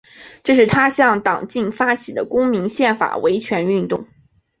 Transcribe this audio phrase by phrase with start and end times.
[0.43, 4.07] 这是他向党禁发起的公民宪法维权行动。